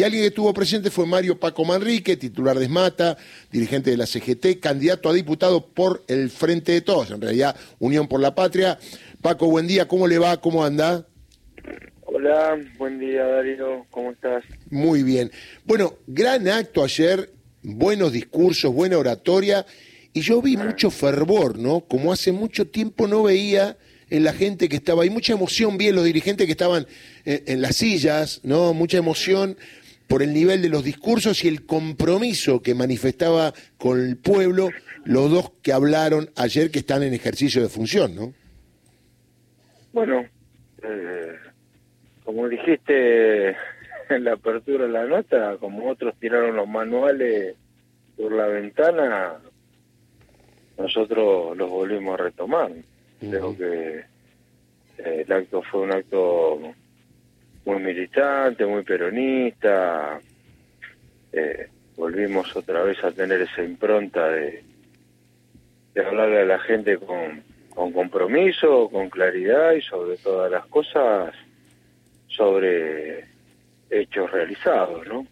Y 0.00 0.04
alguien 0.04 0.22
que 0.22 0.28
estuvo 0.28 0.54
presente 0.54 0.92
fue 0.92 1.06
Mario 1.06 1.40
Paco 1.40 1.64
Manrique, 1.64 2.16
titular 2.16 2.56
de 2.56 2.66
Esmata, 2.66 3.18
dirigente 3.50 3.90
de 3.90 3.96
la 3.96 4.06
CGT, 4.06 4.60
candidato 4.60 5.08
a 5.08 5.12
diputado 5.12 5.66
por 5.66 6.04
el 6.06 6.30
Frente 6.30 6.70
de 6.70 6.82
Todos, 6.82 7.10
en 7.10 7.20
realidad 7.20 7.56
Unión 7.80 8.06
por 8.06 8.20
la 8.20 8.32
Patria. 8.32 8.78
Paco, 9.20 9.50
buen 9.50 9.66
día, 9.66 9.88
¿cómo 9.88 10.06
le 10.06 10.20
va? 10.20 10.40
¿Cómo 10.40 10.64
anda? 10.64 11.04
Hola, 12.02 12.56
buen 12.78 13.00
día 13.00 13.24
Darío, 13.24 13.86
¿cómo 13.90 14.12
estás? 14.12 14.44
Muy 14.70 15.02
bien. 15.02 15.32
Bueno, 15.64 15.96
gran 16.06 16.46
acto 16.46 16.84
ayer, 16.84 17.32
buenos 17.64 18.12
discursos, 18.12 18.72
buena 18.72 18.98
oratoria, 18.98 19.66
y 20.12 20.20
yo 20.20 20.40
vi 20.40 20.56
mucho 20.56 20.92
fervor, 20.92 21.58
¿no? 21.58 21.80
Como 21.80 22.12
hace 22.12 22.30
mucho 22.30 22.68
tiempo 22.68 23.08
no 23.08 23.24
veía 23.24 23.76
en 24.10 24.22
la 24.22 24.32
gente 24.32 24.68
que 24.68 24.76
estaba 24.76 25.02
ahí, 25.02 25.10
mucha 25.10 25.32
emoción 25.32 25.76
vi 25.76 25.88
en 25.88 25.96
los 25.96 26.04
dirigentes 26.04 26.46
que 26.46 26.52
estaban 26.52 26.86
en, 27.24 27.42
en 27.46 27.60
las 27.60 27.74
sillas, 27.74 28.42
¿no? 28.44 28.72
Mucha 28.74 28.98
emoción 28.98 29.56
por 30.08 30.22
el 30.22 30.32
nivel 30.32 30.62
de 30.62 30.70
los 30.70 30.82
discursos 30.82 31.44
y 31.44 31.48
el 31.48 31.66
compromiso 31.66 32.62
que 32.62 32.74
manifestaba 32.74 33.52
con 33.76 34.00
el 34.00 34.16
pueblo 34.16 34.70
los 35.04 35.30
dos 35.30 35.52
que 35.62 35.72
hablaron 35.72 36.30
ayer 36.36 36.70
que 36.70 36.80
están 36.80 37.02
en 37.02 37.14
ejercicio 37.14 37.62
de 37.62 37.68
función, 37.68 38.14
¿no? 38.16 38.32
Bueno, 39.92 40.24
eh, 40.82 41.36
como 42.24 42.48
dijiste 42.48 43.50
en 44.08 44.24
la 44.24 44.32
apertura 44.32 44.86
de 44.86 44.92
la 44.92 45.04
nota, 45.04 45.56
como 45.58 45.88
otros 45.88 46.14
tiraron 46.18 46.56
los 46.56 46.68
manuales 46.68 47.54
por 48.16 48.32
la 48.32 48.46
ventana, 48.46 49.34
nosotros 50.78 51.56
los 51.56 51.70
volvimos 51.70 52.18
a 52.18 52.24
retomar. 52.24 52.72
Creo 53.20 53.56
que 53.56 54.04
eh, 54.98 55.24
el 55.26 55.32
acto 55.32 55.62
fue 55.62 55.80
un 55.80 55.92
acto 55.92 56.74
muy 57.68 57.82
militante, 57.82 58.64
muy 58.64 58.82
peronista. 58.82 60.18
Eh, 61.30 61.68
volvimos 61.96 62.56
otra 62.56 62.82
vez 62.82 62.96
a 63.04 63.12
tener 63.12 63.42
esa 63.42 63.62
impronta 63.62 64.26
de, 64.30 64.64
hablarle 66.02 66.40
a 66.40 66.44
la 66.46 66.58
gente 66.60 66.96
con, 66.96 67.42
con 67.68 67.92
compromiso, 67.92 68.88
con 68.88 69.10
claridad 69.10 69.72
y 69.72 69.82
sobre 69.82 70.16
todas 70.16 70.50
las 70.50 70.64
cosas, 70.66 71.34
sobre 72.28 73.26
hechos 73.90 74.30
realizados, 74.30 75.06
¿no? 75.06 75.26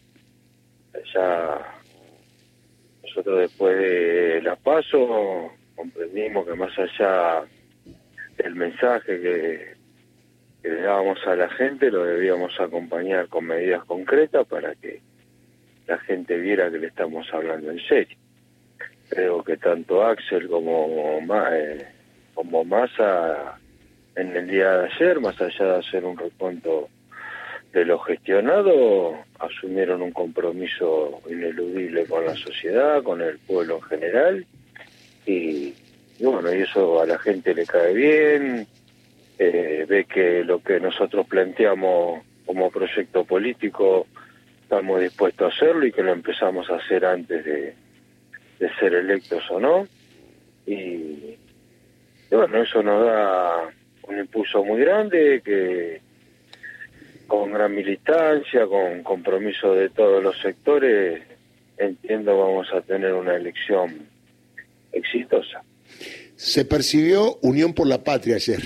Ya 1.14 1.58
nosotros 3.02 3.38
después 3.40 3.78
de 3.78 4.42
la 4.42 4.56
paso 4.56 5.52
comprendimos 5.74 6.46
que 6.46 6.54
más 6.54 6.78
allá 6.78 7.44
del 8.36 8.54
mensaje 8.56 9.20
que, 9.20 9.75
que 10.66 10.72
le 10.72 10.82
dábamos 10.82 11.24
a 11.24 11.36
la 11.36 11.48
gente, 11.50 11.92
lo 11.92 12.02
debíamos 12.02 12.58
acompañar 12.58 13.28
con 13.28 13.44
medidas 13.44 13.84
concretas 13.84 14.44
para 14.48 14.74
que 14.74 15.00
la 15.86 15.96
gente 15.98 16.36
viera 16.38 16.72
que 16.72 16.78
le 16.78 16.88
estamos 16.88 17.32
hablando 17.32 17.70
en 17.70 17.78
serio. 17.86 18.16
Creo 19.08 19.44
que 19.44 19.58
tanto 19.58 20.04
Axel 20.04 20.48
como, 20.48 21.20
eh, 21.52 21.86
como 22.34 22.64
Massa 22.64 23.60
en 24.16 24.36
el 24.36 24.48
día 24.48 24.78
de 24.78 24.88
ayer, 24.88 25.20
más 25.20 25.40
allá 25.40 25.66
de 25.66 25.78
hacer 25.78 26.04
un 26.04 26.18
recuento 26.18 26.88
de 27.72 27.84
lo 27.84 28.00
gestionado, 28.00 29.14
asumieron 29.38 30.02
un 30.02 30.10
compromiso 30.10 31.22
ineludible 31.30 32.06
con 32.06 32.26
la 32.26 32.34
sociedad, 32.34 33.04
con 33.04 33.20
el 33.20 33.38
pueblo 33.38 33.76
en 33.76 33.82
general, 33.82 34.46
y, 35.26 35.74
y 36.18 36.24
bueno, 36.24 36.52
y 36.52 36.62
eso 36.62 37.00
a 37.00 37.06
la 37.06 37.20
gente 37.20 37.54
le 37.54 37.66
cae 37.66 37.94
bien, 37.94 38.66
eh, 39.38 39.84
ve 39.88 40.04
que 40.04 40.44
lo 40.44 40.62
que 40.62 40.80
nosotros 40.80 41.26
planteamos 41.26 42.22
como 42.44 42.70
proyecto 42.70 43.24
político 43.24 44.06
estamos 44.62 45.00
dispuestos 45.00 45.52
a 45.52 45.54
hacerlo 45.54 45.86
y 45.86 45.92
que 45.92 46.02
lo 46.02 46.12
empezamos 46.12 46.68
a 46.70 46.76
hacer 46.76 47.04
antes 47.04 47.44
de, 47.44 47.74
ser 48.80 48.94
electos 48.94 49.44
o 49.50 49.60
no. 49.60 49.86
Y, 50.66 50.72
y, 50.72 51.38
bueno, 52.30 52.62
eso 52.62 52.82
nos 52.82 53.06
da 53.06 53.68
un 54.08 54.18
impulso 54.18 54.64
muy 54.64 54.80
grande 54.80 55.42
que 55.44 56.00
con 57.26 57.52
gran 57.52 57.74
militancia, 57.74 58.66
con 58.66 59.02
compromiso 59.02 59.74
de 59.74 59.90
todos 59.90 60.22
los 60.22 60.38
sectores, 60.40 61.22
entiendo 61.76 62.38
vamos 62.38 62.72
a 62.72 62.80
tener 62.80 63.12
una 63.12 63.34
elección 63.34 64.08
exitosa. 64.92 65.62
Se 66.36 66.66
percibió 66.66 67.38
unión 67.40 67.72
por 67.72 67.86
la 67.86 68.04
patria 68.04 68.36
ayer, 68.36 68.62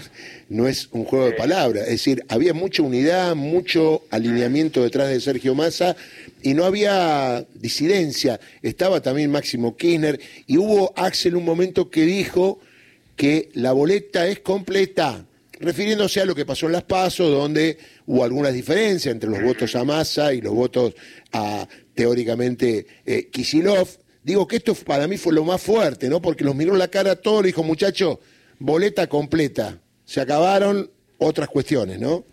no 0.49 0.67
es 0.67 0.89
un 0.91 1.05
juego 1.05 1.27
de 1.27 1.33
palabras, 1.33 1.85
es 1.85 1.91
decir, 1.91 2.25
había 2.29 2.53
mucha 2.53 2.83
unidad, 2.83 3.37
mucho 3.37 4.03
alineamiento 4.11 4.83
detrás 4.83 5.09
de 5.09 5.21
Sergio 5.21 5.55
Massa 5.55 5.95
y 6.43 6.55
no 6.55 6.65
había 6.65 7.47
disidencia, 7.55 8.41
estaba 8.61 9.01
también 9.01 9.31
Máximo 9.31 9.77
Kirchner 9.77 10.19
y 10.49 10.59
hubo 10.59 10.93
Axel 10.97 11.37
un 11.37 11.45
momento 11.45 11.91
que 11.91 12.03
dijo 12.03 12.59
que 13.15 13.51
la 13.53 13.71
boleta 13.73 14.27
es 14.27 14.41
completa, 14.41 15.25
refiriéndose 15.61 16.21
a 16.21 16.25
lo 16.25 16.35
que 16.35 16.47
pasó 16.47 16.67
en 16.67 16.73
las 16.73 16.85
pasos, 16.85 17.31
donde 17.31 17.79
hubo 18.07 18.25
algunas 18.25 18.53
diferencias 18.53 19.13
entre 19.13 19.31
los 19.31 19.43
votos 19.43 19.77
a 19.77 19.85
Massa 19.85 20.35
y 20.35 20.41
los 20.41 20.55
votos 20.55 20.95
a 21.33 21.69
teóricamente 21.95 22.87
eh, 23.07 23.29
Kisilov. 23.31 23.87
Digo 24.23 24.47
que 24.47 24.57
esto 24.57 24.75
para 24.75 25.07
mí 25.07 25.17
fue 25.17 25.33
lo 25.33 25.45
más 25.45 25.63
fuerte, 25.63 26.09
¿no? 26.09 26.21
Porque 26.21 26.45
los 26.45 26.55
miró 26.55 26.73
en 26.73 26.79
la 26.79 26.89
cara 26.89 27.13
a 27.13 27.17
todos 27.17 27.43
y 27.43 27.47
dijo, 27.49 27.63
muchacho, 27.63 28.21
boleta 28.59 29.07
completa. 29.07 29.79
Se 30.05 30.21
acabaron 30.21 30.91
otras 31.19 31.49
cuestiones, 31.49 31.99
¿no? 32.01 32.25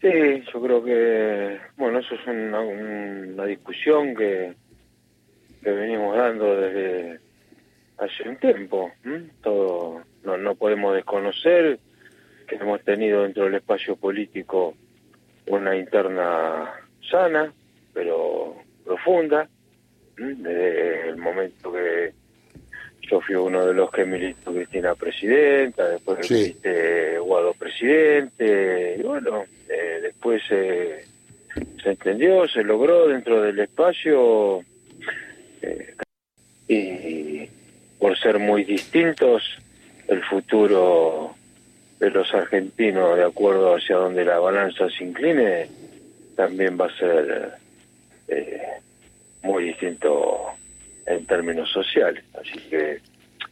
Sí, 0.00 0.08
yo 0.52 0.60
creo 0.60 0.84
que, 0.84 1.58
bueno, 1.76 1.98
eso 1.98 2.14
es 2.14 2.26
una, 2.26 3.44
discusión 3.46 4.14
que, 4.14 4.54
que 5.62 5.70
venimos 5.70 6.16
dando 6.16 6.56
desde 6.56 7.20
hace 7.98 8.28
un 8.28 8.36
tiempo. 8.36 8.92
¿m? 9.04 9.30
Todo 9.42 10.02
no, 10.24 10.36
no 10.36 10.54
podemos 10.54 10.94
desconocer 10.94 11.78
que 12.46 12.56
hemos 12.56 12.82
tenido 12.82 13.22
dentro 13.22 13.44
del 13.44 13.56
espacio 13.56 13.96
político 13.96 14.74
una 15.46 15.76
interna 15.76 16.72
sana, 17.10 17.52
pero 17.92 18.56
profunda, 18.84 19.48
desde 20.18 21.08
el 21.10 21.16
momento 21.16 21.72
que 21.72 22.12
yo 23.02 23.20
fui 23.20 23.34
uno 23.36 23.64
de 23.64 23.72
los 23.72 23.90
que 23.90 24.04
militó 24.04 24.52
Cristina 24.52 24.94
presidenta, 24.94 25.88
después 25.88 26.26
Sí. 26.26 26.56
Guado 27.20 27.54
presidente, 27.54 28.96
y 28.98 29.02
bueno, 29.02 29.44
eh, 29.68 30.00
después 30.02 30.42
eh, 30.50 31.04
se 31.82 31.90
entendió, 31.90 32.48
se 32.48 32.62
logró 32.62 33.06
dentro 33.08 33.42
del 33.42 33.58
espacio, 33.60 34.60
eh, 35.62 35.94
y 36.68 37.48
por 37.98 38.18
ser 38.18 38.38
muy 38.38 38.64
distintos, 38.64 39.42
el 40.08 40.22
futuro 40.24 41.34
de 42.00 42.10
los 42.10 42.32
argentinos, 42.32 43.16
de 43.16 43.24
acuerdo 43.24 43.74
hacia 43.76 43.96
donde 43.96 44.24
la 44.24 44.38
balanza 44.38 44.88
se 44.90 45.04
incline, 45.04 45.68
también 46.36 46.78
va 46.80 46.86
a 46.86 46.96
ser 46.96 47.52
eh, 48.28 48.62
muy 49.42 49.64
distinto 49.64 50.46
en 51.06 51.26
términos 51.26 51.70
sociales. 51.70 52.24
Así 52.34 52.58
que 52.68 53.00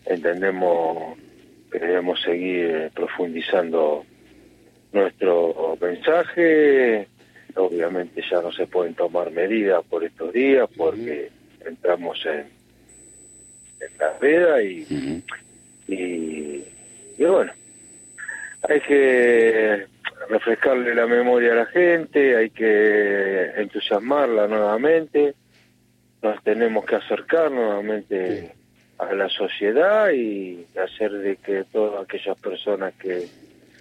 entendemos 0.04 1.18
que 1.70 1.78
debemos 1.78 2.20
seguir 2.22 2.90
profundizando 2.94 4.04
nuestro 4.92 5.76
mensaje. 5.80 7.08
Obviamente 7.54 8.22
ya 8.30 8.40
no 8.42 8.52
se 8.52 8.66
pueden 8.66 8.94
tomar 8.94 9.30
medidas 9.30 9.84
por 9.86 10.04
estos 10.04 10.32
días 10.32 10.68
porque 10.76 11.30
entramos 11.64 12.18
en, 12.26 12.46
en 13.80 13.98
la 13.98 14.12
veda 14.20 14.62
y, 14.62 15.22
y, 15.88 16.64
y 17.18 17.24
bueno, 17.24 17.52
hay 18.68 18.80
que 18.80 19.86
refrescarle 20.28 20.94
la 20.94 21.06
memoria 21.06 21.52
a 21.52 21.56
la 21.56 21.66
gente, 21.66 22.36
hay 22.36 22.50
que 22.50 23.52
entusiasmarla 23.56 24.48
nuevamente, 24.48 25.34
nos 26.22 26.42
tenemos 26.42 26.84
que 26.84 26.96
acercar 26.96 27.50
nuevamente 27.50 28.52
a 28.98 29.12
la 29.12 29.28
sociedad 29.28 30.10
y 30.10 30.64
hacer 30.82 31.12
de 31.12 31.36
que 31.36 31.64
todas 31.64 32.04
aquellas 32.04 32.38
personas 32.38 32.94
que 32.94 33.28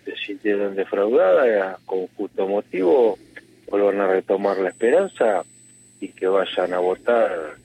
se 0.04 0.16
sintieron 0.18 0.76
defraudadas 0.76 1.80
con 1.86 2.08
justo 2.08 2.48
motivo 2.48 3.18
vuelvan 3.68 4.02
a 4.02 4.08
retomar 4.08 4.58
la 4.58 4.70
esperanza 4.70 5.44
y 6.00 6.10
que 6.10 6.28
vayan 6.28 6.74
a 6.74 6.80
votar, 6.80 7.56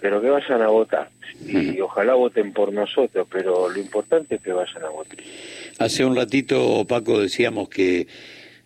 pero 0.00 0.20
que 0.20 0.30
vayan 0.30 0.62
a 0.62 0.68
votar. 0.68 1.10
Y 1.44 1.80
ojalá 1.80 2.14
voten 2.14 2.52
por 2.52 2.72
nosotros, 2.72 3.26
pero 3.30 3.68
lo 3.68 3.78
importante 3.78 4.36
es 4.36 4.42
que 4.42 4.52
vayan 4.52 4.84
a 4.84 4.88
votar. 4.88 5.18
Hace 5.78 6.04
un 6.04 6.16
ratito, 6.16 6.84
Paco, 6.86 7.20
decíamos 7.20 7.68
que 7.68 8.06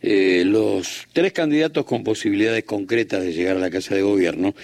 eh, 0.02 0.44
los 0.44 1.06
tres 1.12 1.32
candidatos 1.32 1.84
con 1.84 2.04
posibilidades 2.04 2.64
concretas 2.64 3.22
de 3.22 3.32
llegar 3.32 3.56
a 3.56 3.60
la 3.60 3.70
Casa 3.70 3.94
de 3.94 4.02
Gobierno 4.02 4.54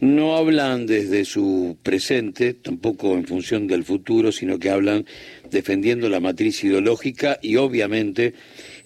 no 0.00 0.36
hablan 0.36 0.86
desde 0.86 1.24
su 1.24 1.76
presente, 1.82 2.54
tampoco 2.54 3.14
en 3.14 3.26
función 3.26 3.66
del 3.66 3.84
futuro, 3.84 4.32
sino 4.32 4.58
que 4.58 4.70
hablan 4.70 5.06
defendiendo 5.54 6.10
la 6.10 6.20
matriz 6.20 6.62
ideológica 6.64 7.38
y 7.40 7.56
obviamente 7.56 8.34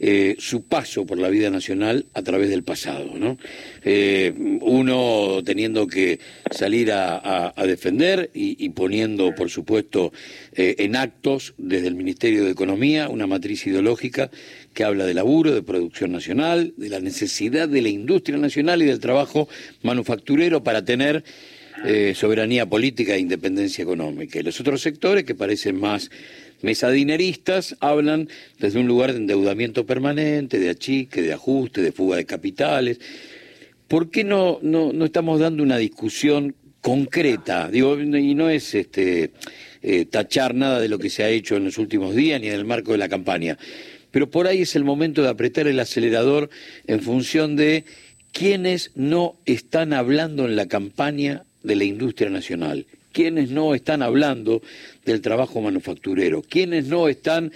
eh, 0.00 0.36
su 0.38 0.62
paso 0.62 1.06
por 1.06 1.18
la 1.18 1.28
vida 1.28 1.50
nacional 1.50 2.06
a 2.14 2.22
través 2.22 2.50
del 2.50 2.62
pasado. 2.62 3.14
¿no? 3.18 3.36
Eh, 3.82 4.32
uno 4.60 5.42
teniendo 5.44 5.88
que 5.88 6.20
salir 6.52 6.92
a, 6.92 7.52
defender 7.66 8.30
y, 8.32 8.68
poniendo, 8.70 9.34
por 9.34 9.50
supuesto, 9.50 10.12
eh, 10.54 10.76
en 10.78 10.94
actos 10.94 11.54
desde 11.58 11.88
el 11.88 11.96
Ministerio 11.96 12.44
de 12.44 12.50
Economía 12.50 13.08
una 13.08 13.26
matriz 13.26 13.66
ideológica 13.66 14.30
que 14.72 14.84
habla 14.84 15.04
de 15.04 15.14
laburo, 15.14 15.52
de 15.52 15.62
producción 15.62 16.12
nacional, 16.12 16.74
de 16.76 16.88
la 16.88 17.00
necesidad 17.00 17.68
de 17.68 17.82
la 17.82 17.88
industria 17.88 18.38
nacional 18.38 18.82
y 18.82 18.86
del 18.86 19.00
trabajo 19.00 19.48
manufacturero 19.82 20.62
para 20.62 20.84
tener 20.84 21.24
soberanía 22.14 22.66
política 22.66 23.14
e 23.14 23.20
independencia 23.20 23.82
económica. 23.82 24.40
Y 24.40 24.42
los 24.42 24.58
otros 24.60 24.82
sectores 24.82 25.22
que 25.22 25.36
parecen 25.36 25.78
más 25.78 26.10
mesadineristas 26.62 27.76
hablan 27.81 28.28
desde 28.58 28.81
un 28.81 28.87
lugar 28.87 29.12
de 29.12 29.19
endeudamiento 29.19 29.87
permanente, 29.87 30.58
de 30.58 30.70
achique, 30.70 31.22
de 31.22 31.32
ajuste, 31.32 31.82
de 31.82 31.93
fuga 31.93 32.16
de 32.16 32.26
capitales. 32.26 33.00
¿Por 33.87 34.10
qué 34.10 34.25
no, 34.25 34.58
no, 34.62 34.93
no 34.93 35.05
estamos 35.05 35.40
dando 35.40 35.62
una 35.62 35.78
discusión 35.78 36.55
concreta? 36.81 37.70
Digo, 37.70 37.99
y 37.99 38.34
no 38.34 38.50
es 38.50 38.75
este 38.75 39.32
eh, 39.82 40.05
tachar 40.05 40.55
nada 40.55 40.81
de 40.81 40.88
lo 40.88 40.99
que 40.99 41.10
se 41.10 41.22
ha 41.22 41.28
hecho 41.28 41.56
en 41.56 41.64
los 41.64 41.78
últimos 41.78 42.14
días 42.14 42.40
ni 42.40 42.49
en 42.49 42.55
el 42.55 42.64
marco 42.64 42.93
de 42.93 42.99
la 42.99 43.08
campaña. 43.08 43.56
Pero 44.11 44.31
por 44.31 44.46
ahí 44.46 44.62
es 44.62 44.75
el 44.75 44.84
momento 44.84 45.22
de 45.22 45.28
apretar 45.28 45.66
el 45.66 45.81
acelerador 45.81 46.50
en 46.87 47.00
función 47.00 47.56
de 47.56 47.84
quienes 48.32 48.93
no 48.94 49.37
están 49.46 49.93
hablando 49.93 50.46
en 50.46 50.56
la 50.56 50.66
campaña 50.66 51.44
de 51.62 51.76
la 51.76 51.84
industria 51.84 52.31
nacional 52.31 52.87
quienes 53.12 53.50
no 53.50 53.75
están 53.75 54.02
hablando 54.02 54.62
del 55.05 55.20
trabajo 55.20 55.60
manufacturero, 55.60 56.43
quienes 56.43 56.87
no 56.87 57.08
están 57.08 57.52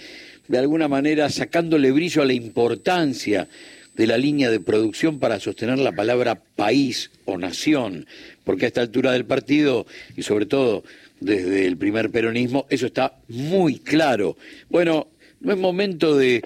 de 0.47 0.57
alguna 0.57 0.87
manera 0.87 1.29
sacándole 1.29 1.91
brillo 1.91 2.21
a 2.21 2.25
la 2.25 2.33
importancia 2.33 3.47
de 3.95 4.07
la 4.07 4.17
línea 4.17 4.49
de 4.49 4.59
producción 4.59 5.19
para 5.19 5.39
sostener 5.39 5.77
la 5.77 5.91
palabra 5.91 6.41
país 6.55 7.11
o 7.25 7.37
nación, 7.37 8.07
porque 8.43 8.65
a 8.65 8.67
esta 8.67 8.81
altura 8.81 9.11
del 9.11 9.25
partido 9.25 9.85
y 10.17 10.23
sobre 10.23 10.45
todo 10.45 10.83
desde 11.19 11.65
el 11.67 11.77
primer 11.77 12.09
peronismo 12.09 12.65
eso 12.69 12.87
está 12.87 13.13
muy 13.27 13.79
claro. 13.79 14.35
Bueno, 14.69 15.07
no 15.41 15.53
es 15.53 15.59
momento 15.59 16.17
de 16.17 16.41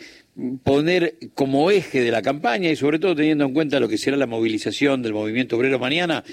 poner 0.64 1.16
como 1.34 1.72
eje 1.72 2.02
de 2.02 2.12
la 2.12 2.22
campaña 2.22 2.70
y 2.70 2.76
sobre 2.76 3.00
todo 3.00 3.16
teniendo 3.16 3.46
en 3.46 3.54
cuenta 3.54 3.80
lo 3.80 3.88
que 3.88 3.98
será 3.98 4.18
la 4.18 4.28
movilización 4.28 5.02
del 5.02 5.14
movimiento 5.14 5.58
obrero 5.58 5.80
mañana, 5.80 6.24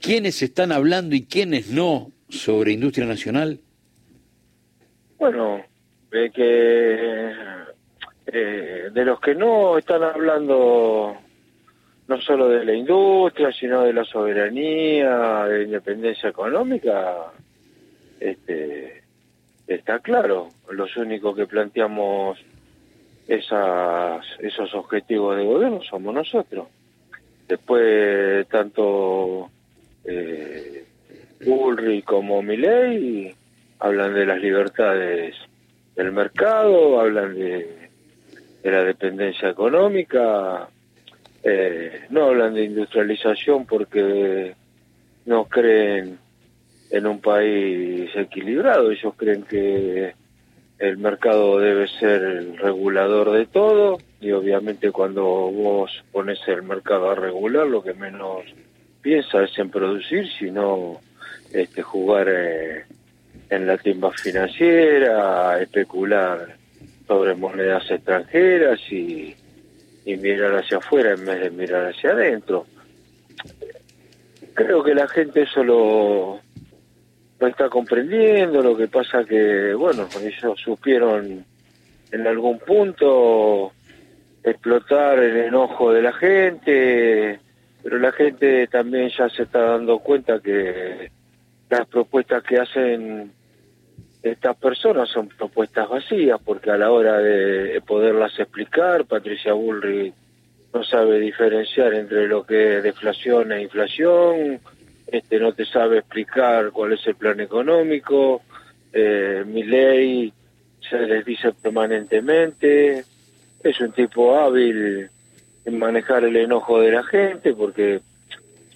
quiénes 0.00 0.42
están 0.42 0.72
hablando 0.72 1.14
y 1.14 1.26
quiénes 1.26 1.70
no 1.70 2.12
sobre 2.28 2.72
industria 2.72 3.06
nacional? 3.06 3.60
Bueno, 5.18 5.62
de 6.10 6.30
que 6.30 7.32
eh, 8.26 8.90
de 8.92 9.04
los 9.04 9.20
que 9.20 9.34
no 9.34 9.78
están 9.78 10.02
hablando 10.02 11.16
no 12.08 12.20
solo 12.22 12.48
de 12.48 12.64
la 12.64 12.74
industria, 12.74 13.52
sino 13.52 13.82
de 13.82 13.92
la 13.92 14.04
soberanía, 14.04 15.44
de 15.44 15.58
la 15.58 15.64
independencia 15.64 16.30
económica, 16.30 17.32
este, 18.18 19.02
está 19.66 19.98
claro. 20.00 20.48
Los 20.70 20.96
únicos 20.96 21.36
que 21.36 21.46
planteamos 21.46 22.38
esas, 23.26 24.24
esos 24.38 24.74
objetivos 24.74 25.36
de 25.36 25.44
gobierno 25.44 25.82
somos 25.82 26.14
nosotros. 26.14 26.68
Después, 27.46 28.48
tanto 28.48 29.50
eh, 30.08 30.84
Ulrich 31.46 32.04
como 32.04 32.42
Milley 32.42 33.34
hablan 33.78 34.14
de 34.14 34.26
las 34.26 34.40
libertades 34.40 35.34
del 35.94 36.12
mercado, 36.12 37.00
hablan 37.00 37.34
de, 37.34 37.90
la 38.64 38.84
dependencia 38.84 39.50
económica, 39.50 40.68
eh, 41.42 42.06
no 42.10 42.26
hablan 42.26 42.54
de 42.54 42.64
industrialización 42.64 43.66
porque 43.66 44.54
no 45.26 45.44
creen 45.44 46.18
en 46.90 47.06
un 47.06 47.20
país 47.20 48.10
equilibrado, 48.14 48.90
ellos 48.90 49.14
creen 49.16 49.42
que 49.42 50.14
el 50.78 50.98
mercado 50.98 51.58
debe 51.58 51.88
ser 51.88 52.22
el 52.22 52.56
regulador 52.56 53.32
de 53.32 53.46
todo 53.46 53.98
y 54.20 54.30
obviamente 54.32 54.90
cuando 54.90 55.24
vos 55.24 56.04
pones 56.12 56.38
el 56.46 56.62
mercado 56.62 57.10
a 57.10 57.14
regular 57.14 57.66
lo 57.66 57.82
que 57.82 57.94
menos 57.94 58.44
piensa 59.02 59.38
en 59.56 59.70
producir, 59.70 60.28
sino 60.38 61.00
este, 61.52 61.82
jugar 61.82 62.28
eh, 62.28 62.84
en 63.50 63.66
la 63.66 63.78
timba 63.78 64.10
financiera, 64.12 65.60
especular 65.60 66.56
sobre 67.06 67.34
monedas 67.34 67.90
extranjeras 67.90 68.80
y, 68.90 69.34
mirar 70.04 70.56
hacia 70.56 70.78
afuera 70.78 71.12
en 71.12 71.26
vez 71.26 71.38
de 71.38 71.50
mirar 71.50 71.86
hacia 71.86 72.12
adentro. 72.12 72.64
Creo 74.54 74.82
que 74.82 74.94
la 74.94 75.06
gente 75.06 75.42
eso 75.42 75.62
lo, 75.62 76.40
está 77.46 77.68
comprendiendo, 77.68 78.62
lo 78.62 78.74
que 78.74 78.88
pasa 78.88 79.22
que, 79.24 79.74
bueno, 79.74 80.08
ellos 80.22 80.58
supieron 80.64 81.44
en 82.10 82.26
algún 82.26 82.58
punto 82.58 83.72
explotar 84.42 85.18
el 85.18 85.36
enojo 85.36 85.92
de 85.92 86.02
la 86.02 86.12
gente, 86.14 87.40
pero 87.82 87.98
la 87.98 88.12
gente 88.12 88.66
también 88.68 89.10
ya 89.10 89.28
se 89.28 89.44
está 89.44 89.60
dando 89.60 89.98
cuenta 89.98 90.40
que 90.40 91.10
las 91.70 91.86
propuestas 91.86 92.42
que 92.42 92.58
hacen 92.58 93.32
estas 94.22 94.56
personas 94.56 95.08
son 95.08 95.28
propuestas 95.28 95.88
vacías, 95.88 96.40
porque 96.44 96.70
a 96.70 96.76
la 96.76 96.90
hora 96.90 97.18
de 97.18 97.80
poderlas 97.86 98.38
explicar, 98.38 99.04
Patricia 99.04 99.52
Bullrich 99.52 100.12
no 100.72 100.82
sabe 100.82 101.20
diferenciar 101.20 101.94
entre 101.94 102.26
lo 102.26 102.44
que 102.44 102.78
es 102.78 102.82
deflación 102.82 103.52
e 103.52 103.62
inflación, 103.62 104.60
este 105.06 105.38
no 105.38 105.52
te 105.52 105.64
sabe 105.64 105.98
explicar 105.98 106.70
cuál 106.72 106.92
es 106.92 107.06
el 107.06 107.14
plan 107.14 107.40
económico, 107.40 108.42
eh, 108.92 109.44
mi 109.46 109.62
ley 109.62 110.32
se 110.88 110.98
les 110.98 111.24
dice 111.24 111.52
permanentemente, 111.52 113.04
es 113.62 113.80
un 113.80 113.92
tipo 113.92 114.36
hábil 114.36 115.10
manejar 115.72 116.24
el 116.24 116.36
enojo 116.36 116.80
de 116.80 116.92
la 116.92 117.02
gente, 117.04 117.54
porque 117.54 118.00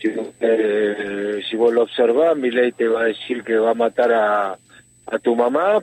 si, 0.00 0.10
eh, 0.40 1.40
si 1.48 1.56
vos 1.56 1.72
lo 1.72 1.82
observás, 1.82 2.36
mi 2.36 2.50
ley 2.50 2.72
te 2.72 2.88
va 2.88 3.02
a 3.02 3.06
decir 3.06 3.42
que 3.44 3.56
va 3.56 3.70
a 3.70 3.74
matar 3.74 4.12
a, 4.12 4.58
a 5.06 5.18
tu 5.18 5.36
mamá 5.36 5.82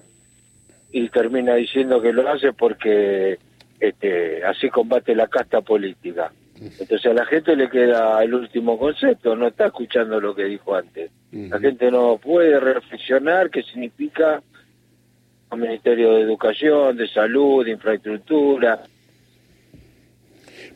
y 0.92 1.10
termina 1.10 1.56
diciendo 1.56 2.02
que 2.02 2.14
lo 2.14 2.28
hace 2.30 2.54
porque 2.54 3.38
este, 3.80 4.44
así 4.44 4.70
combate 4.70 5.16
la 5.16 5.28
casta 5.28 5.62
política. 5.62 6.32
Entonces 6.62 7.06
a 7.06 7.14
la 7.14 7.26
gente 7.26 7.56
le 7.56 7.70
queda 7.70 8.22
el 8.22 8.34
último 8.34 8.78
concepto, 8.78 9.34
no 9.36 9.48
está 9.48 9.68
escuchando 9.68 10.20
lo 10.20 10.36
que 10.36 10.44
dijo 10.44 10.76
antes. 10.76 11.10
La 11.32 11.58
gente 11.60 11.90
no 11.90 12.18
puede 12.18 12.60
reflexionar 12.60 13.50
qué 13.50 13.64
significa 13.64 14.42
un 15.52 15.62
Ministerio 15.62 16.16
de 16.16 16.22
Educación, 16.22 16.98
de 16.98 17.08
Salud, 17.08 17.64
de 17.64 17.72
Infraestructura, 17.72 18.84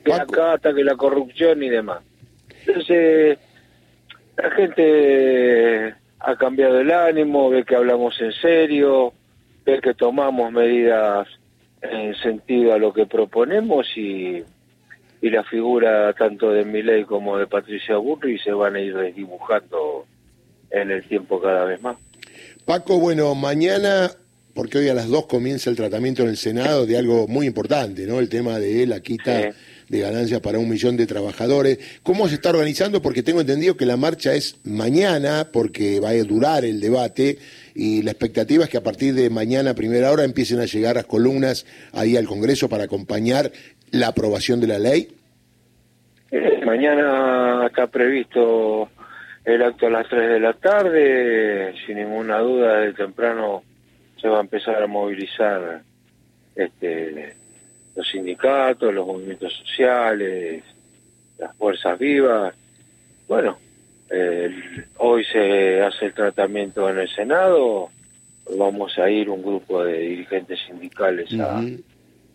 que 0.03 0.13
acá 0.13 0.53
ataque 0.53 0.83
la 0.83 0.95
corrupción 0.95 1.63
y 1.63 1.69
demás. 1.69 2.00
Entonces, 2.65 3.38
la 4.38 4.51
gente 4.51 5.95
ha 6.19 6.36
cambiado 6.38 6.79
el 6.79 6.91
ánimo, 6.91 7.50
ve 7.50 7.63
que 7.63 7.75
hablamos 7.75 8.19
en 8.22 8.31
serio, 8.33 9.13
ve 9.65 9.79
que 9.81 9.93
tomamos 9.93 10.51
medidas 10.51 11.27
en 11.81 12.15
sentido 12.15 12.74
a 12.74 12.77
lo 12.77 12.93
que 12.93 13.05
proponemos 13.05 13.88
y, 13.98 14.43
y 15.22 15.29
la 15.29 15.43
figura 15.43 16.13
tanto 16.13 16.51
de 16.51 16.63
Miley 16.63 17.03
como 17.03 17.38
de 17.38 17.48
Patricia 17.48 17.98
Burri 17.98 18.39
se 18.39 18.51
van 18.51 18.75
a 18.75 18.79
ir 18.79 18.95
desdibujando 18.95 20.05
en 20.72 20.91
el 20.91 21.03
tiempo 21.03 21.41
cada 21.41 21.65
vez 21.65 21.81
más. 21.81 21.98
Paco, 22.65 23.00
bueno, 23.00 23.36
mañana, 23.36 24.10
porque 24.53 24.77
hoy 24.77 24.88
a 24.88 24.93
las 24.93 25.10
dos 25.10 25.25
comienza 25.25 25.69
el 25.69 25.75
tratamiento 25.75 26.24
en 26.24 26.29
el 26.29 26.38
Senado 26.38 26.86
de 26.86 26.98
algo 26.98 27.27
muy 27.27 27.45
importante, 27.45 28.07
¿no? 28.07 28.19
El 28.19 28.29
tema 28.29 28.60
de 28.60 28.88
la 28.88 29.01
quita 29.01 29.53
de 29.90 30.00
ganancias 30.00 30.40
para 30.42 30.60
un 30.60 30.70
millón 30.70 30.98
de 30.98 31.06
trabajadores. 31.06 32.00
¿Cómo 32.04 32.28
se 32.28 32.36
está 32.36 32.50
organizando? 32.50 33.02
Porque 33.02 33.24
tengo 33.24 33.42
entendido 33.42 33.78
que 33.78 33.86
la 33.86 33.98
marcha 33.98 34.34
es 34.34 34.60
mañana, 34.63 35.48
porque 35.52 36.00
va 36.00 36.10
a 36.10 36.24
durar 36.24 36.66
el 36.66 36.80
debate, 36.80 37.38
y 37.75 38.02
la 38.04 38.12
expectativa 38.12 38.63
es 38.63 38.70
que 38.70 38.78
a 38.78 38.84
partir 38.84 39.13
de 39.13 39.30
mañana, 39.30 39.74
primera 39.74 40.12
hora, 40.12 40.24
empiecen 40.24 40.60
a 40.60 40.66
llegar 40.66 40.96
las 40.96 41.06
columnas 41.06 41.66
ahí 41.92 42.18
al 42.18 42.28
Congreso 42.28 42.70
para 42.70 42.86
acompañar 42.86 43.52
la 43.92 44.08
aprobación 44.08 44.60
de 44.60 44.68
la 44.68 44.80
ley. 44.80 45.08
Eh, 46.32 46.62
mañana 46.66 47.68
está 47.68 47.88
previsto 47.88 48.90
el 49.46 49.62
acto 49.62 49.88
a 49.88 49.90
las 49.90 50.08
3 50.08 50.30
de 50.30 50.40
la 50.40 50.54
tarde, 50.54 51.74
sin 51.86 51.98
ninguna 51.98 52.40
duda, 52.40 52.80
de 52.80 52.94
temprano 52.94 53.63
se 54.20 54.30
va 54.30 54.38
a 54.38 54.42
empezar 54.42 54.82
a 54.82 54.88
movilizar 54.88 55.82
este, 56.56 57.36
los 57.95 58.07
sindicatos, 58.07 58.93
los 58.93 59.05
movimientos 59.05 59.53
sociales, 59.53 60.63
las 61.38 61.55
fuerzas 61.55 61.97
vivas. 62.00 62.55
Bueno, 63.27 63.57
hoy 64.97 65.23
se 65.25 65.81
hace 65.81 66.07
el 66.07 66.13
tratamiento 66.13 66.89
en 66.89 67.00
el 67.00 67.09
Senado, 67.09 67.89
vamos 68.57 68.97
a 69.00 69.09
ir 69.09 69.29
un 69.29 69.41
grupo 69.41 69.83
de 69.83 70.00
dirigentes 70.00 70.59
sindicales 70.67 71.33
a, 71.39 71.62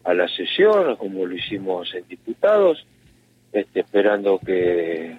a 0.04 0.14
la 0.14 0.28
sesión, 0.28 0.96
como 0.96 1.26
lo 1.26 1.34
hicimos 1.34 1.94
en 1.94 2.06
diputados, 2.08 2.84
este, 3.52 3.80
esperando 3.80 4.38
que, 4.38 5.16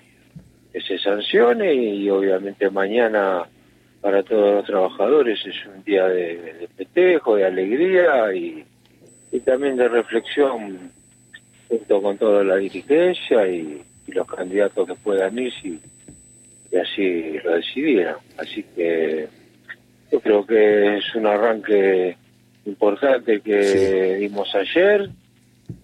se 0.88 1.00
sancione 1.00 1.74
y 1.74 2.10
obviamente 2.10 2.70
mañana 2.70 3.44
para 4.02 4.24
todos 4.24 4.56
los 4.56 4.66
trabajadores 4.66 5.40
es 5.46 5.56
un 5.66 5.84
día 5.84 6.08
de, 6.08 6.38
de 6.54 6.68
festejo, 6.78 7.36
de 7.36 7.46
alegría 7.46 8.34
y, 8.34 8.64
y, 9.32 9.40
también 9.40 9.78
de 9.78 9.88
reflexión 9.88 10.92
junto 11.68 12.02
con 12.02 12.18
toda 12.18 12.44
la 12.44 12.58
dirigencia 12.58 13.48
y, 13.48 13.84
los 14.08 14.26
candidatos 14.26 14.88
que 14.88 14.96
puedan 14.96 15.38
ir 15.38 15.54
si 15.62 15.80
y 16.72 16.78
así 16.78 17.38
lo 17.44 17.52
decidieran. 17.56 18.16
Así 18.38 18.64
que 18.76 19.28
yo 20.12 20.20
creo 20.20 20.46
que 20.46 20.98
es 20.98 21.16
un 21.16 21.28
arranque 21.28 22.18
importante 22.66 23.42
que 23.42 24.16
dimos 24.16 24.54
ayer, 24.56 25.10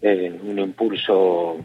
eh, 0.02 0.40
un 0.44 0.60
impulso 0.60 1.58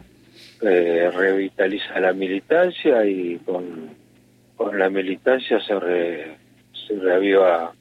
eh, 0.61 1.09
revitaliza 1.11 1.99
la 1.99 2.13
militancia 2.13 3.03
y 3.05 3.37
con, 3.37 3.89
con 4.55 4.77
la 4.77 4.89
militancia 4.89 5.59
se, 5.59 5.73
se 6.87 6.95
reaviva 6.99 7.73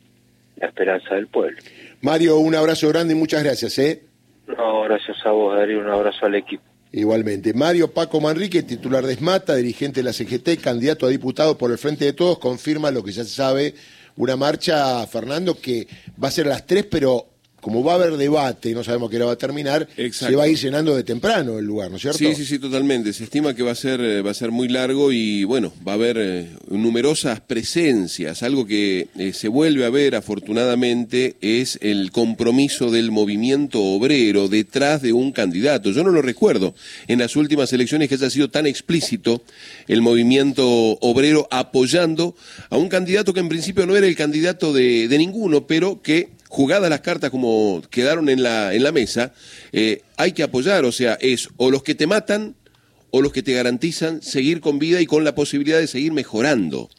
la 0.56 0.66
esperanza 0.66 1.14
del 1.14 1.26
pueblo. 1.26 1.58
Mario, 2.02 2.38
un 2.38 2.54
abrazo 2.54 2.88
grande 2.88 3.14
y 3.14 3.16
muchas 3.16 3.42
gracias. 3.42 3.78
¿eh? 3.78 4.04
No, 4.46 4.82
gracias 4.82 5.16
a 5.24 5.30
vos, 5.30 5.56
Darío, 5.56 5.80
un 5.80 5.88
abrazo 5.88 6.26
al 6.26 6.34
equipo. 6.34 6.64
Igualmente. 6.92 7.54
Mario 7.54 7.92
Paco 7.92 8.20
Manrique, 8.20 8.62
titular 8.62 9.06
de 9.06 9.12
ESMATA, 9.12 9.54
dirigente 9.54 10.00
de 10.00 10.04
la 10.04 10.12
CGT, 10.12 10.60
candidato 10.60 11.06
a 11.06 11.08
diputado 11.08 11.56
por 11.56 11.70
el 11.70 11.78
Frente 11.78 12.04
de 12.04 12.12
Todos, 12.12 12.38
confirma 12.38 12.90
lo 12.90 13.04
que 13.04 13.12
ya 13.12 13.22
se 13.22 13.30
sabe, 13.30 13.74
una 14.16 14.36
marcha, 14.36 15.06
Fernando, 15.06 15.60
que 15.60 15.86
va 16.22 16.28
a 16.28 16.32
ser 16.32 16.46
a 16.46 16.50
las 16.50 16.66
tres, 16.66 16.86
pero 16.86 17.29
como 17.60 17.84
va 17.84 17.92
a 17.92 17.94
haber 17.96 18.16
debate 18.16 18.70
y 18.70 18.74
no 18.74 18.82
sabemos 18.82 19.10
qué 19.10 19.16
hora 19.16 19.26
va 19.26 19.32
a 19.32 19.38
terminar, 19.38 19.88
se 20.12 20.34
va 20.34 20.44
a 20.44 20.48
ir 20.48 20.58
llenando 20.58 20.96
de 20.96 21.04
temprano 21.04 21.58
el 21.58 21.64
lugar, 21.64 21.90
¿no 21.90 21.96
es 21.96 22.02
cierto? 22.02 22.18
Sí, 22.18 22.34
sí, 22.34 22.44
sí, 22.44 22.58
totalmente. 22.58 23.12
Se 23.12 23.24
estima 23.24 23.54
que 23.54 23.62
va 23.62 23.72
a 23.72 23.74
ser, 23.74 24.00
eh, 24.00 24.22
va 24.22 24.30
a 24.30 24.34
ser 24.34 24.50
muy 24.50 24.68
largo 24.68 25.12
y 25.12 25.44
bueno, 25.44 25.72
va 25.86 25.92
a 25.92 25.94
haber 25.96 26.16
eh, 26.18 26.50
numerosas 26.68 27.40
presencias. 27.40 28.42
Algo 28.42 28.66
que 28.66 29.08
eh, 29.18 29.32
se 29.32 29.48
vuelve 29.48 29.84
a 29.84 29.90
ver 29.90 30.14
afortunadamente 30.14 31.36
es 31.40 31.78
el 31.82 32.10
compromiso 32.10 32.90
del 32.90 33.10
movimiento 33.10 33.82
obrero 33.82 34.48
detrás 34.48 35.02
de 35.02 35.12
un 35.12 35.32
candidato. 35.32 35.90
Yo 35.90 36.02
no 36.02 36.10
lo 36.10 36.22
recuerdo 36.22 36.74
en 37.08 37.18
las 37.18 37.36
últimas 37.36 37.72
elecciones 37.72 38.08
que 38.08 38.14
haya 38.14 38.30
sido 38.30 38.50
tan 38.50 38.66
explícito 38.66 39.42
el 39.88 40.02
movimiento 40.02 40.66
obrero 41.00 41.46
apoyando 41.50 42.34
a 42.70 42.76
un 42.76 42.88
candidato 42.88 43.34
que 43.34 43.40
en 43.40 43.48
principio 43.48 43.86
no 43.86 43.96
era 43.96 44.06
el 44.06 44.16
candidato 44.16 44.72
de, 44.72 45.08
de 45.08 45.18
ninguno, 45.18 45.66
pero 45.66 46.00
que 46.02 46.39
jugadas 46.50 46.90
las 46.90 47.00
cartas 47.00 47.30
como 47.30 47.80
quedaron 47.90 48.28
en 48.28 48.42
la, 48.42 48.74
en 48.74 48.82
la 48.82 48.90
mesa, 48.90 49.32
eh, 49.72 50.02
hay 50.16 50.32
que 50.32 50.42
apoyar, 50.42 50.84
o 50.84 50.92
sea, 50.92 51.16
es 51.20 51.48
o 51.56 51.70
los 51.70 51.84
que 51.84 51.94
te 51.94 52.08
matan 52.08 52.56
o 53.10 53.22
los 53.22 53.32
que 53.32 53.42
te 53.42 53.54
garantizan 53.54 54.20
seguir 54.20 54.60
con 54.60 54.80
vida 54.80 55.00
y 55.00 55.06
con 55.06 55.22
la 55.24 55.34
posibilidad 55.34 55.78
de 55.78 55.86
seguir 55.86 56.12
mejorando. 56.12 56.90